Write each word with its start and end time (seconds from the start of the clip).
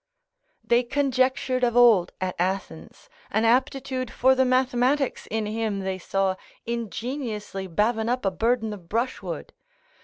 They 0.63 0.81
conjectured 0.81 1.63
of 1.63 1.77
old 1.77 2.11
at 2.19 2.33
Athens, 2.39 3.07
an 3.29 3.45
aptitude 3.45 4.09
for 4.09 4.33
the 4.33 4.45
mathematics 4.45 5.27
in 5.29 5.45
him 5.45 5.81
they 5.81 5.99
saw 5.99 6.37
ingeniously 6.65 7.67
bavin 7.67 8.09
up 8.09 8.25
a 8.25 8.31
burthen 8.31 8.73
of 8.73 8.89
brushwood. 8.89 9.53